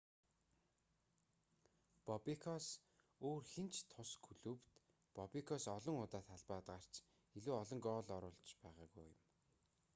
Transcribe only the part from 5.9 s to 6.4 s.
удаа